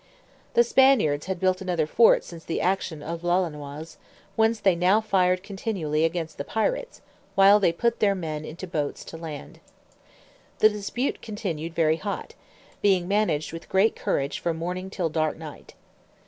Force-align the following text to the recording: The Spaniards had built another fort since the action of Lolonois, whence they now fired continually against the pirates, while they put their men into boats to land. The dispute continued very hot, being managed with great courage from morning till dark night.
The 0.55 0.63
Spaniards 0.63 1.27
had 1.27 1.39
built 1.39 1.61
another 1.61 1.85
fort 1.85 2.23
since 2.23 2.43
the 2.43 2.59
action 2.59 3.03
of 3.03 3.21
Lolonois, 3.21 3.97
whence 4.35 4.59
they 4.59 4.73
now 4.75 4.99
fired 4.99 5.43
continually 5.43 6.05
against 6.05 6.39
the 6.39 6.43
pirates, 6.43 7.01
while 7.35 7.59
they 7.59 7.71
put 7.71 7.99
their 7.99 8.15
men 8.15 8.43
into 8.43 8.65
boats 8.65 9.05
to 9.05 9.15
land. 9.17 9.59
The 10.57 10.69
dispute 10.69 11.21
continued 11.21 11.75
very 11.75 11.97
hot, 11.97 12.33
being 12.81 13.07
managed 13.07 13.53
with 13.53 13.69
great 13.69 13.95
courage 13.95 14.39
from 14.39 14.57
morning 14.57 14.89
till 14.89 15.09
dark 15.09 15.37
night. 15.37 15.75